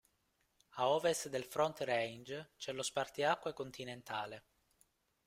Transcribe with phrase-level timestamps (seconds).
[0.77, 4.45] A ovest del "Front Range" c'è lo spartiacque continentale.